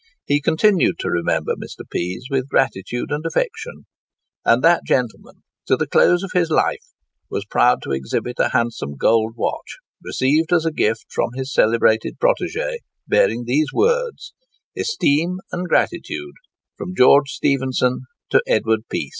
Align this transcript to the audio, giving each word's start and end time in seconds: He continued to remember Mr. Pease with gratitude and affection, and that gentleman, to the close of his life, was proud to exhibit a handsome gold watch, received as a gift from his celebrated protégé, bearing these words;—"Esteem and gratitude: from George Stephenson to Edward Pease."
He 0.25 0.41
continued 0.41 0.95
to 1.01 1.11
remember 1.11 1.53
Mr. 1.55 1.87
Pease 1.87 2.25
with 2.27 2.49
gratitude 2.49 3.11
and 3.11 3.23
affection, 3.23 3.85
and 4.43 4.63
that 4.63 4.81
gentleman, 4.83 5.43
to 5.67 5.77
the 5.77 5.85
close 5.85 6.23
of 6.23 6.31
his 6.33 6.49
life, 6.49 6.83
was 7.29 7.45
proud 7.45 7.83
to 7.83 7.91
exhibit 7.91 8.39
a 8.39 8.49
handsome 8.49 8.95
gold 8.97 9.33
watch, 9.37 9.77
received 10.01 10.51
as 10.53 10.65
a 10.65 10.71
gift 10.73 11.05
from 11.11 11.29
his 11.35 11.53
celebrated 11.53 12.17
protégé, 12.17 12.77
bearing 13.07 13.43
these 13.45 13.71
words;—"Esteem 13.71 15.37
and 15.51 15.69
gratitude: 15.69 16.33
from 16.79 16.95
George 16.95 17.29
Stephenson 17.29 17.99
to 18.31 18.41
Edward 18.47 18.87
Pease." 18.89 19.09